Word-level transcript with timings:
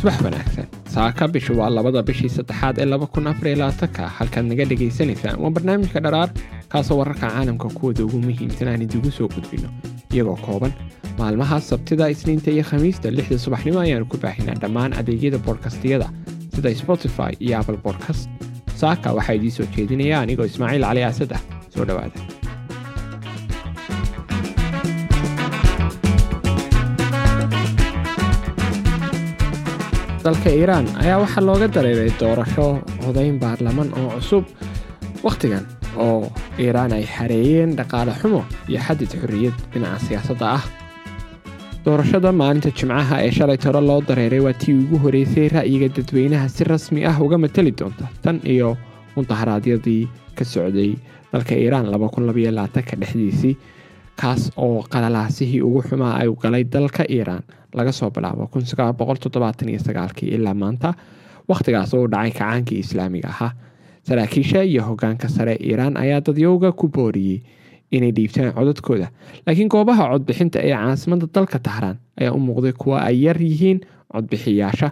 subax 0.00 0.16
wanaagsan. 0.24 0.66
Saaka 0.94 1.28
bishu 1.28 1.52
waa 1.58 1.70
labada 1.76 2.02
bishii 2.02 2.28
saddexaad 2.36 2.78
ee 2.78 2.84
laba 2.92 3.06
kun 3.06 3.26
afar 3.26 3.46
iyo 3.48 3.56
labaatanka. 3.62 4.08
Halkaad 4.18 4.46
naga 4.50 4.64
dhagaysanaysaan 4.70 5.36
waa 5.42 5.50
barnaamijka 5.56 6.00
dharaar 6.04 6.30
kaasoo 6.68 6.98
wararka 7.00 7.26
caalamka 7.30 7.68
kuwooda 7.78 8.04
ugu 8.04 8.18
muhiimsan 8.26 8.68
aan 8.68 8.82
idigu 8.86 9.10
soo 9.10 9.28
gudbino. 9.34 9.68
Iyagoo 10.14 10.36
kooban 10.46 10.72
maalmaha 11.18 11.60
sabtida 11.60 12.08
isniinta 12.14 12.50
iyo 12.50 12.64
khamiista 12.70 13.10
lixda 13.10 13.38
subaxnimo 13.38 13.80
ayaanu 13.80 14.06
ku 14.06 14.16
baahinaa 14.22 14.54
dhammaan 14.62 14.92
adeegyada 15.00 15.38
boodkastiyada 15.46 16.08
sida 16.54 16.74
spotify 16.82 17.32
iyo 17.40 17.58
apple 17.60 17.76
bodkast 17.84 18.28
saaka 18.82 19.12
waxaa 19.18 19.34
idiin 19.38 19.50
soo 19.56 19.66
jeedinaya 19.76 20.20
anigoo 20.20 20.46
ismaaciil 20.52 20.82
cali 20.88 21.02
asad 21.10 21.32
ah. 21.36 21.42
Soo 21.74 21.84
dhowaada 21.88 22.18
dalka 30.24 30.48
iiraan 30.50 30.86
ayaa 31.02 31.18
waxaa 31.24 31.44
looga 31.48 31.68
dareeray 31.74 32.10
doorasho 32.20 32.66
codayn 33.04 33.36
baarlaman 33.42 33.88
oo 34.00 34.08
cusub 34.16 34.44
wakhtigan 35.26 35.64
oo 36.04 36.32
iiraan 36.64 36.92
ay 36.96 37.04
xareeyeen 37.16 37.76
dhaqaale 37.78 38.12
xumo 38.20 38.40
iyo 38.70 38.80
xadid 38.86 39.10
xorriyad 39.20 39.56
dhinaca 39.72 39.98
siyaasadda 40.06 40.46
ah. 40.56 40.64
Doorashada 41.84 42.30
maalinta 42.40 42.70
jimcaha 42.78 43.16
ee 43.26 43.30
shalay 43.36 43.58
toro 43.64 43.80
loo 43.88 44.00
dareeray 44.08 44.40
waa 44.46 44.56
tii 44.62 44.74
ugu 44.84 44.96
horeysay 45.04 45.48
ra'yiga 45.56 45.88
dadweynaha 45.96 46.48
si 46.48 46.64
rasmi 46.64 47.00
ah 47.10 47.16
uga 47.24 47.36
mateli 47.44 47.72
doonta 47.80 48.08
tan 48.24 48.40
iyo 48.54 48.70
mudaharaadyadii 49.16 50.02
ka 50.36 50.44
socday 50.52 50.90
dalka 51.32 51.54
iiraan 51.62 51.86
ka 52.88 52.96
dhexdiisii 53.00 53.54
kaas 54.20 54.50
oo 54.56 54.82
qalalaasihii 54.92 55.60
ugu 55.62 55.82
xumaa 55.88 56.14
ay 56.20 56.28
galay 56.42 56.64
dalka 56.64 57.04
iiraan 57.08 57.42
laga 57.74 57.92
soo 57.92 58.10
bilaabo 58.10 58.46
ilaa 60.36 60.54
maanta 60.54 60.94
wakhtigaas 61.48 61.94
oo 61.94 62.04
u 62.04 62.08
dhacay 62.10 62.30
kacaankii 62.30 62.78
islaamiga 62.78 63.28
ahaa. 63.28 63.50
Saraakiisha 64.08 64.62
iyo 64.62 64.82
hogaanka 64.82 65.28
sare 65.28 65.56
iiraan 65.60 65.96
ayaa 65.96 66.20
dadyowga 66.20 66.72
ku 66.72 66.88
booriyey 66.88 67.40
inay 67.90 68.12
dhiibtaan 68.16 68.52
codadkooda 68.54 69.08
laakiin 69.46 69.68
goobaha 69.68 70.08
codbixinta 70.12 70.58
ee 70.62 70.74
caasimada 70.76 71.26
dalka 71.34 71.58
tahraan 71.58 71.96
ayaa 72.20 72.32
u 72.32 72.38
muuqday 72.38 72.72
kuwa 72.72 73.00
ay 73.08 73.16
yar 73.24 73.38
yihiin 73.42 73.80
codbixiyaasha. 74.12 74.90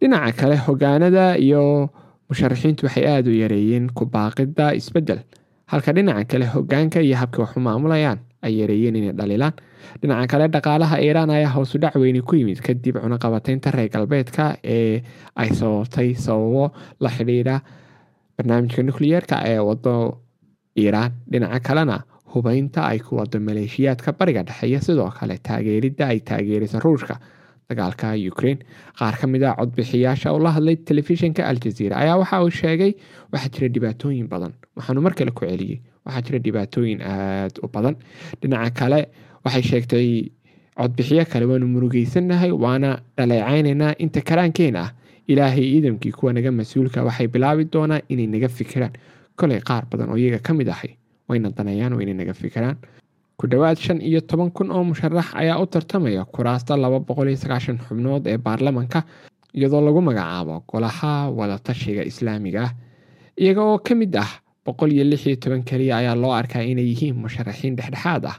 Dhinaca 0.00 0.32
kale 0.40 0.56
hogaanada 0.56 1.34
iyo 1.36 1.88
musharaxiintu 2.28 2.86
waxay 2.86 3.06
aada 3.06 3.30
u 3.30 3.34
yareeyeen 3.42 3.88
ku 3.94 4.04
baaqida 4.06 4.72
isbeddel 4.78 5.20
halka 5.66 5.92
dhinaca 5.92 6.24
kale 6.24 6.46
hogaanka 6.46 7.00
iyo 7.00 7.16
habka 7.16 7.42
waxu 7.42 7.60
maamulayaan 7.60 8.18
ay 8.42 8.52
yareeyeen 8.60 8.96
inay 9.00 9.12
dhalilaan 9.20 9.54
dhinaca 10.02 10.26
kale 10.32 10.46
dhaqaalaha 10.54 10.96
iiraan 11.06 11.30
ayaa 11.36 11.52
hoosu 11.56 11.78
dhac 11.82 11.94
weyni 12.02 12.20
ku 12.22 12.36
yimid 12.40 12.60
kadib 12.66 12.96
cunaqabateynta 13.04 13.70
reer 13.76 13.88
galbeedka 13.94 14.56
ee 14.64 15.02
ay 15.36 15.50
sababtay 15.60 16.14
sababo 16.26 16.64
la 17.00 17.10
xidhiidha 17.16 17.56
barnaamijka 18.38 18.82
nukliyeerka 18.82 19.36
ee 19.50 19.58
wado 19.68 19.94
iiraan. 20.78 21.12
Dhinaca 21.32 21.60
kalena 21.60 21.96
hubeynta 22.34 22.80
ay 22.90 22.98
ku 22.98 23.16
wado 23.20 23.40
maleeshiyaadka 23.40 24.12
bariga 24.18 24.42
dhexeeya 24.48 24.80
sidoo 24.80 25.10
kale 25.18 25.36
taageeridda 25.48 26.06
ay 26.12 26.20
taageeraysa 26.20 26.78
ruushka 26.84 27.16
dagaalka 27.68 28.14
ukraine. 28.30 28.62
Qaar 28.98 29.14
ka 29.20 29.26
mid 29.26 29.42
a 29.42 29.54
codbixiyaasha 29.58 30.32
oo 30.32 30.38
la 30.38 30.50
hadlay 30.56 30.76
telefishinka 30.76 31.42
aljaziira 31.50 31.96
ayaa 32.02 32.16
waxa 32.22 32.42
uu 32.44 32.50
sheegay 32.50 32.92
waxaa 33.32 33.50
jira 33.54 33.68
dhibaatooyin 33.74 34.28
badan 34.32 34.52
waxaanu 34.76 35.00
mar 35.06 35.14
kale 35.14 35.30
ku 35.30 35.44
celiyey 35.46 35.80
waxaa 36.04 36.22
jira 36.26 36.38
dhibaatooyin 36.44 37.00
aada 37.02 37.60
u 37.64 37.68
badan. 37.68 37.96
Dhinaca 38.40 38.70
kale 38.78 39.00
waxay 39.44 39.62
sheegtay 39.62 40.08
codbixiyo 40.78 41.24
kale 41.32 41.44
waanu 41.50 41.66
murugeysannahay 41.74 42.50
waana 42.64 42.90
dhaleecaynaynaa 43.16 43.94
inta 43.98 44.20
karaankeena 44.20 44.80
ah. 44.80 44.90
Ilaahay 45.30 45.62
ciidamkii 45.72 46.12
kuwa 46.12 46.32
naga 46.32 46.50
mas'uulka 46.50 47.04
waxay 47.04 47.28
bilaabi 47.28 47.64
doonaan 47.72 48.02
inay 48.08 48.26
naga 48.26 48.48
fikiraan. 48.48 48.92
Kolay 49.36 49.60
qaar 49.60 49.84
badan 49.90 50.10
oo 50.10 50.16
iyaga 50.16 50.38
ka 50.42 50.54
mid 50.54 50.68
ahay 50.68 50.96
wayna 51.28 51.50
danayaan 51.50 51.92
waa 51.94 52.02
inay 52.02 52.14
naga 52.14 52.34
fikiraan. 52.34 52.76
Ku 53.38 53.46
dhowaad 53.46 53.78
shan 53.78 54.00
iyo 54.02 54.20
toban 54.20 54.50
kun 54.50 54.70
oo 54.70 54.82
musharax 54.84 55.30
ayaa 55.34 55.60
u 55.62 55.66
tartamaya 55.66 56.24
kuraasta 56.24 56.76
laba 56.76 56.98
boqol 57.00 57.28
iyo 57.28 57.36
sagaashan 57.36 57.78
xubnood 57.78 58.26
ee 58.26 58.36
baarlamanka 58.38 59.02
iyadoo 59.54 59.80
lagu 59.80 60.00
magacaabo 60.02 60.64
golaha 60.68 61.30
wadatashiga 61.30 62.02
islaamiga 62.04 62.62
ah. 62.64 62.72
Iyaga 63.40 63.62
oo 63.62 63.78
ka 63.78 63.94
mid 63.94 64.16
ah 64.16 64.28
boqol 64.70 64.92
iyo 64.94 65.04
lix 65.04 65.26
iyo 65.26 65.36
toban 65.42 65.62
keliya 65.66 65.96
ayaa 65.98 66.14
loo 66.14 66.32
arkaa 66.32 66.62
inay 66.62 66.86
yihiin 66.94 67.16
musharaxiin 67.18 67.74
dhexdhexaad 67.76 68.24
ah 68.30 68.36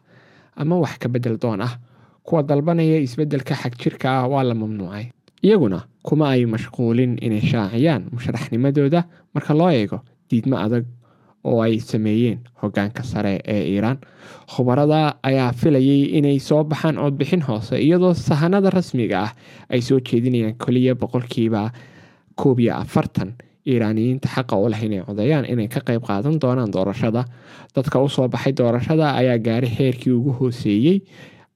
ama 0.55 0.79
wax 0.79 0.97
ka 0.97 1.07
bedel 1.09 1.37
doon 1.37 1.61
ah. 1.67 1.75
Kuwa 2.23 2.43
dalbanaya 2.43 2.99
isbeddelka 3.01 3.55
xagjirka 3.55 4.07
ah 4.09 4.27
waa 4.29 4.43
la 4.43 4.53
mamnuucay. 4.53 5.09
Iyaguna 5.43 5.79
kuma 6.05 6.29
ay 6.37 6.45
mashquulin 6.45 7.17
inay 7.17 7.41
shaaciyaan 7.41 8.13
musharaxnimadooda. 8.13 9.01
Marka 9.33 9.53
loo 9.57 9.69
eego 9.73 9.99
diidmo 10.29 10.57
adag 10.61 10.85
oo 11.43 11.57
ay 11.65 11.79
sameeyeen 11.81 12.39
hogaanka 12.61 13.01
sare 13.03 13.41
ee 13.41 13.73
iiraan 13.73 13.97
khubarada 14.53 15.17
ayaa 15.25 15.49
filayay 15.57 16.13
inay 16.17 16.37
soo 16.39 16.63
baxaan 16.63 16.95
codbixin 17.01 17.41
hoose 17.41 17.81
iyadoo 17.81 18.13
sahanada 18.13 18.69
rasmiga 18.69 19.17
ah 19.25 19.31
ay 19.73 19.81
soo 19.81 19.97
jeedinayaan 19.99 20.53
keliya 20.61 20.93
boqolkiiba 20.95 21.71
koob 22.37 22.59
iyo 22.59 22.77
afartan 22.77 23.33
iiraaniyiinta 23.65 24.27
xaqa 24.35 24.55
u 24.57 24.69
leh 24.69 24.81
inay 24.87 25.01
codeeyaan 25.07 25.45
inay 25.45 25.67
ka 25.67 25.79
qayb 25.87 26.01
qaadan 26.07 26.39
doonaan 26.41 26.71
doorashada. 26.73 27.25
Dadka 27.75 27.99
u 28.01 28.09
soo 28.09 28.27
baxay 28.27 28.53
doorashada 28.53 29.15
ayaa 29.21 29.37
gaaray 29.37 29.69
heerkii 29.79 30.11
ugu 30.19 30.31
hooseeyey 30.39 30.99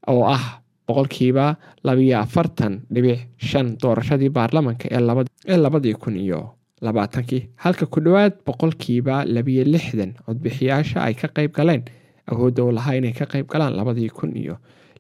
oo 0.08 0.24
ah 0.38 0.62
boqolkiiba 0.88 1.56
labiyo 1.84 2.20
afartan 2.20 2.74
dhibic 2.94 3.20
shan 3.38 3.78
doorashadii 3.82 4.30
baarlamanka 4.30 4.86
ee 5.48 5.58
labadii 5.58 5.94
kun 5.94 6.16
iyo 6.18 6.42
labaatankii. 6.82 7.50
Halka 7.64 7.86
ku 7.86 8.00
dhowaad 8.06 8.34
boqolkiiba 8.46 9.26
labiyo 9.26 9.64
lixdan 9.74 10.12
codbixiyaasha 10.26 11.00
ay 11.08 11.14
ka 11.14 11.28
qayb 11.36 11.52
galeen 11.58 11.84
awoodda 12.32 12.64
u 12.64 12.72
lahaa 12.78 12.96
inay 13.00 13.14
ka 13.14 13.26
qayb 13.26 13.48
galaan 13.54 13.74
labadii 13.80 14.10
kun 14.10 14.32
iyo 14.38 14.56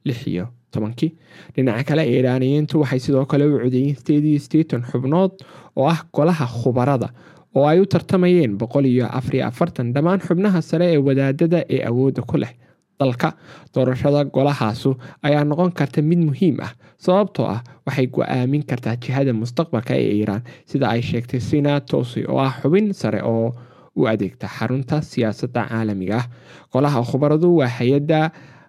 lix 0.05 0.27
iyo 0.27 0.45
tobankii. 0.75 1.11
Dhinaca 1.55 1.83
kale 1.89 2.03
iiraaniyiintu 2.13 2.79
waxay 2.81 2.99
sidoo 3.05 3.25
kale 3.31 3.45
u 3.47 3.59
codeeyeen 3.63 3.95
sideed 3.99 4.25
iyo 4.25 4.39
sideetan 4.45 4.83
xubnood 4.91 5.31
oo 5.75 5.87
ah 5.93 5.99
golaha 6.13 6.45
khubarada 6.59 7.09
oo 7.55 7.65
ay 7.71 7.79
u 7.79 7.85
tartamayeen 7.85 8.57
boqol 8.59 8.85
iyo 8.85 9.05
afariyo 9.17 9.45
afartan 9.47 9.93
dhammaan 9.93 10.19
xubnaha 10.27 10.61
sare 10.61 10.85
ee 10.93 10.97
wadaadada 11.07 11.59
ee 11.69 11.81
awoodda 11.89 12.21
ku 12.29 12.37
leh 12.37 12.53
dalka. 12.99 13.29
Doorashada 13.73 14.23
golahaasu 14.35 14.95
ayaa 15.27 15.43
noqon 15.43 15.71
karta 15.71 16.01
mid 16.01 16.19
muhiim 16.27 16.57
ah 16.63 16.71
sababtoo 16.97 17.45
ah 17.55 17.61
waxay 17.85 18.07
go'aamin 18.07 18.63
kartaa 18.69 18.95
jihada 19.03 19.33
mustaqbalka 19.41 19.93
ee 19.95 20.11
iiraan 20.19 20.41
sida 20.65 20.87
ay 20.93 21.01
sheegtay 21.01 21.39
sina 21.49 21.79
tosi 21.81 22.23
oo 22.31 22.39
ah 22.47 22.53
xubin 22.61 22.93
sare 22.93 23.19
oo 23.23 23.51
u 23.99 24.07
adeegta 24.11 24.47
xarunta 24.47 25.01
siyaasadda 25.01 25.61
caalamiga 25.69 26.17
ah. 26.19 26.25
Golaha 26.73 26.99
khubaradu 27.09 27.47
waa 27.59 27.67
hay'adda 27.77 28.19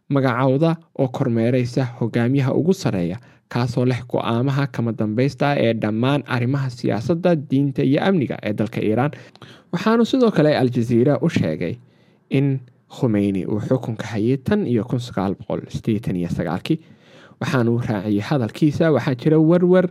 magacowda 0.08 0.76
oo 0.98 1.08
kormeereysa 1.08 1.84
hogaamiyaha 2.00 2.54
ugu 2.54 2.74
sareeya 2.74 3.18
kaasoo 3.48 3.84
leh 3.84 4.00
go'aamaha 4.08 4.66
kama 4.66 4.92
dambeysta 4.92 5.54
ee 5.58 5.72
dhammaan 5.74 6.22
arrimaha 6.26 6.70
siyaasadda 6.70 7.36
diinta 7.50 7.82
iyo 7.82 8.00
amniga 8.04 8.36
ee 8.42 8.52
dalka 8.52 8.80
iiraan. 8.80 9.10
Waxaanu 9.72 10.04
sidoo 10.04 10.30
kale 10.30 10.56
aljaziira 10.58 11.18
u 11.22 11.28
sheegay 11.28 11.74
in 12.30 12.58
khumeyni 12.90 13.46
uu 13.46 13.60
xukunka 13.60 14.06
hayay 14.06 14.36
tan 14.36 14.66
iyo 14.66 14.84
kun 14.84 14.98
sagaal 15.00 15.34
boqol 15.38 15.60
sideetan 15.68 16.16
iyo 16.16 16.28
sagaalkii. 16.28 16.78
Waxaanuu 17.40 17.78
raaciyey 17.88 18.20
hadalkiisa 18.20 18.90
waxaa 18.92 19.14
jira 19.14 19.38
werwer 19.38 19.86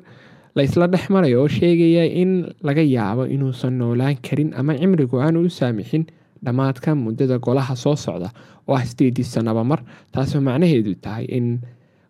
laysla 0.55 0.87
dhex 0.87 1.09
marayo 1.09 1.41
oo 1.43 1.47
sheegaya 1.47 2.05
in 2.05 2.51
laga 2.63 2.81
yaabo 2.81 3.25
inuusan 3.27 3.73
noolaan 3.77 4.15
karin 4.29 4.53
ama 4.55 4.75
cimrigu 4.79 5.19
aanu 5.21 5.43
u 5.45 5.49
saamixin 5.49 6.05
dhammaadka 6.45 6.95
muddada 7.03 7.37
golaha 7.45 7.75
soo 7.83 7.95
socda 8.05 8.29
oo 8.67 8.75
ah 8.79 8.83
sideedii 8.89 9.23
sanaba 9.35 9.63
mar 9.71 9.79
taasoo 10.13 10.41
macnaheedu 10.47 10.91
tahay 11.05 11.25
in 11.37 11.47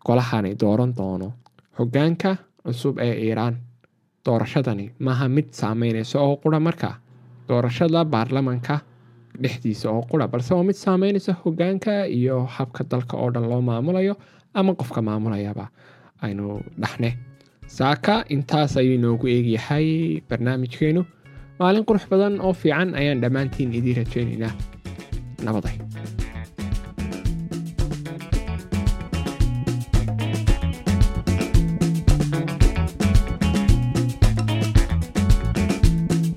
golahani 0.07 0.51
dooran 0.62 0.91
doono 0.97 1.28
hogaanka 1.79 2.32
cusub 2.66 2.96
ee 2.99 3.14
iiraan. 3.28 3.55
Doorashadani 4.26 4.85
maaha 5.05 5.26
mid 5.29 5.47
saameyneysa 5.59 6.17
oo 6.20 6.35
qura 6.43 6.59
markaa 6.67 6.96
doorashada 7.49 7.99
baarlamanka 8.14 8.76
dhexdiisa 9.41 9.87
oo 9.91 10.02
qura 10.11 10.28
balse 10.28 10.53
waa 10.55 10.64
mid 10.70 10.76
saameyneysa 10.85 11.34
hogaanka 11.43 11.93
iyo 12.20 12.38
habka 12.55 12.84
dalka 12.91 13.17
oo 13.17 13.29
dhan 13.34 13.46
loo 13.52 13.61
maamulayo 13.61 14.16
ama 14.53 14.73
qofka 14.79 15.02
maamulayaba 15.08 15.66
aynu 16.26 16.46
dhaxne 16.81 17.09
saaka 17.78 18.14
intaas 18.35 18.78
ayuu 18.81 18.96
inoogu 18.99 19.28
eegyahay 19.35 19.88
barnaamijkeenu 20.29 21.02
maalin 21.59 21.85
qurux 21.87 22.05
badan 22.11 22.34
oo 22.46 22.53
fiican 22.61 22.90
ayaan 22.99 23.22
dhammaantiin 23.23 23.73
idiin 23.79 23.97
rajeynaynaa 24.02 24.53
nabaday 25.46 25.75